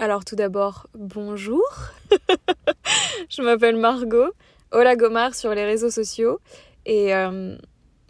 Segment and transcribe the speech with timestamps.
[0.00, 1.64] Alors tout d'abord, bonjour.
[3.28, 4.30] je m'appelle Margot,
[4.70, 6.38] Hola Gomar sur les réseaux sociaux
[6.86, 7.56] et euh,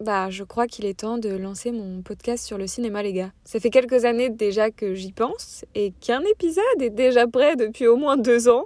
[0.00, 3.30] bah je crois qu'il est temps de lancer mon podcast sur le cinéma les gars.
[3.44, 7.86] Ça fait quelques années déjà que j'y pense et qu'un épisode est déjà prêt depuis
[7.86, 8.64] au moins deux ans.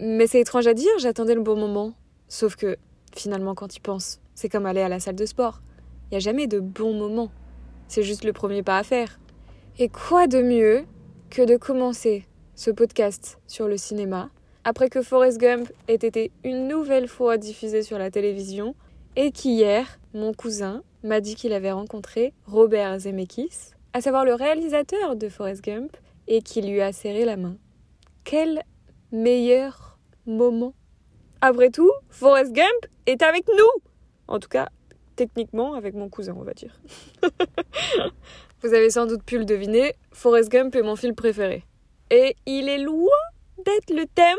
[0.00, 1.92] Mais c'est étrange à dire, j'attendais le bon moment.
[2.28, 2.78] Sauf que
[3.14, 5.60] finalement quand y penses, c'est comme aller à la salle de sport.
[6.06, 7.30] Il n'y a jamais de bon moment.
[7.88, 9.20] C'est juste le premier pas à faire.
[9.78, 10.86] Et quoi de mieux
[11.28, 12.24] que de commencer
[12.58, 14.30] ce podcast sur le cinéma,
[14.64, 18.74] après que Forrest Gump ait été une nouvelle fois diffusé sur la télévision
[19.14, 25.14] et qu'hier, mon cousin m'a dit qu'il avait rencontré Robert Zemeckis, à savoir le réalisateur
[25.14, 27.56] de Forrest Gump, et qu'il lui a serré la main.
[28.24, 28.64] Quel
[29.12, 30.74] meilleur moment
[31.40, 33.82] Après tout, Forrest Gump est avec nous
[34.26, 34.68] En tout cas,
[35.14, 36.80] techniquement avec mon cousin, on va dire.
[38.62, 41.62] Vous avez sans doute pu le deviner, Forrest Gump est mon film préféré.
[42.10, 43.16] Et il est loin
[43.64, 44.38] d'être le thème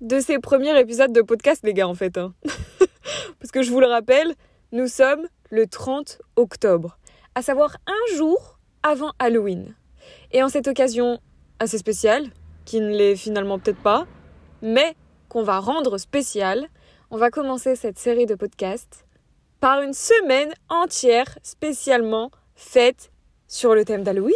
[0.00, 2.18] de ces premiers épisodes de podcast, les gars, en fait.
[2.18, 2.34] Hein.
[3.40, 4.34] Parce que je vous le rappelle,
[4.72, 6.98] nous sommes le 30 octobre,
[7.34, 9.74] à savoir un jour avant Halloween.
[10.32, 11.20] Et en cette occasion
[11.58, 12.26] assez spéciale,
[12.64, 14.06] qui ne l'est finalement peut-être pas,
[14.62, 14.94] mais
[15.28, 16.68] qu'on va rendre spéciale,
[17.10, 19.04] on va commencer cette série de podcasts
[19.60, 23.10] par une semaine entière spécialement faite
[23.48, 24.34] sur le thème d'Halloween.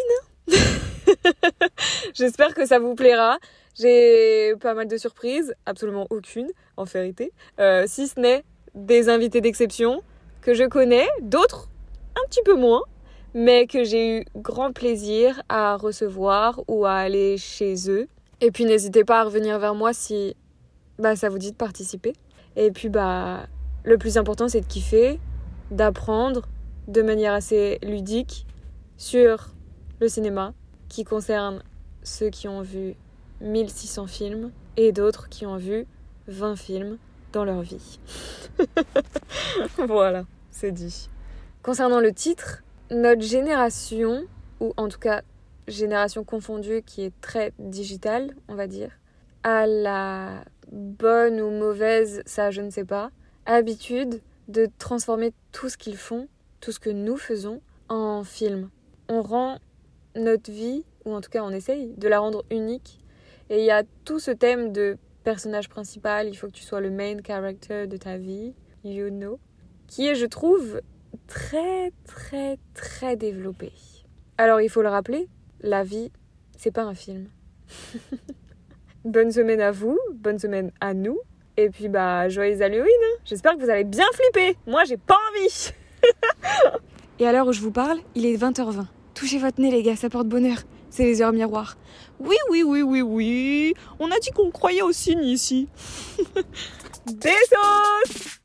[2.15, 3.39] J'espère que ça vous plaira.
[3.79, 9.41] J'ai pas mal de surprises, absolument aucune en vérité, euh, si ce n'est des invités
[9.41, 10.03] d'exception
[10.41, 11.69] que je connais, d'autres
[12.17, 12.83] un petit peu moins,
[13.35, 18.09] mais que j'ai eu grand plaisir à recevoir ou à aller chez eux.
[18.41, 20.35] Et puis n'hésitez pas à revenir vers moi si
[20.99, 22.15] bah, ça vous dit de participer.
[22.57, 23.47] Et puis bah
[23.85, 25.21] le plus important c'est de kiffer,
[25.71, 26.49] d'apprendre
[26.89, 28.47] de manière assez ludique
[28.97, 29.55] sur
[30.01, 30.55] le cinéma,
[30.89, 31.63] qui concerne
[32.03, 32.95] ceux qui ont vu
[33.41, 35.87] 1600 films et d'autres qui ont vu
[36.29, 36.99] 20 films
[37.33, 37.99] dans leur vie.
[39.87, 41.09] voilà, c'est dit.
[41.63, 44.25] Concernant le titre, notre génération,
[44.61, 45.23] ou en tout cas
[45.67, 48.93] génération confondue qui est très digitale, on va dire,
[49.43, 53.11] a la bonne ou mauvaise, ça je ne sais pas,
[53.47, 56.29] habitude de transformer tout ce qu'ils font,
[56.61, 58.71] tout ce que nous faisons, en film.
[59.09, 59.59] On rend
[60.19, 63.01] notre vie, ou en tout cas on essaye, de la rendre unique.
[63.51, 66.81] Et il y a tout ce thème de personnage principal, il faut que tu sois
[66.81, 69.39] le main character de ta vie, you know,
[69.87, 70.81] qui est, je trouve,
[71.27, 73.73] très très très développé.
[74.37, 75.29] Alors il faut le rappeler,
[75.61, 76.11] la vie,
[76.57, 77.29] c'est pas un film.
[79.05, 81.19] bonne semaine à vous, bonne semaine à nous,
[81.57, 82.87] et puis bah joyeux Halloween.
[82.87, 83.21] Hein.
[83.25, 84.57] J'espère que vous allez bien flipper.
[84.67, 85.73] Moi j'ai pas envie.
[87.19, 88.87] et à l'heure où je vous parle, il est 20h20.
[89.19, 90.59] Touchez votre nez, les gars, ça porte bonheur.
[90.91, 91.77] C'est les heures miroirs.
[92.21, 93.75] Oui, oui, oui, oui, oui.
[93.99, 95.67] On a dit qu'on croyait au signe ici.
[97.09, 98.39] Sauces